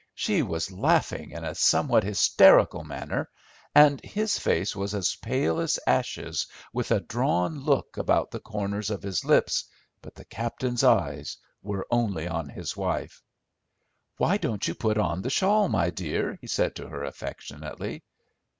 She 0.15 0.41
was 0.41 0.71
laughing 0.71 1.29
in 1.29 1.43
a 1.43 1.53
somewhat 1.53 2.03
hysterical 2.03 2.83
manner, 2.83 3.29
and 3.75 4.01
his 4.03 4.39
face 4.39 4.75
was 4.75 4.95
as 4.95 5.15
pale 5.17 5.59
as 5.59 5.77
ashes 5.85 6.47
with 6.73 6.89
a 6.89 7.01
drawn 7.01 7.59
look 7.59 7.97
about 7.97 8.31
the 8.31 8.39
corners 8.39 8.89
of 8.89 9.03
his 9.03 9.23
lips, 9.23 9.63
but 10.01 10.15
the 10.15 10.25
captain's 10.25 10.83
eyes 10.83 11.37
were 11.61 11.85
only 11.91 12.27
on 12.27 12.49
his 12.49 12.75
wife. 12.75 13.21
"Why 14.17 14.37
don't 14.37 14.67
you 14.67 14.73
put 14.73 14.97
on 14.97 15.21
the 15.21 15.29
shawl, 15.29 15.69
my 15.69 15.91
dear?" 15.91 16.35
he 16.41 16.47
said 16.47 16.75
to 16.77 16.87
her 16.87 17.03
affectionately. 17.03 18.01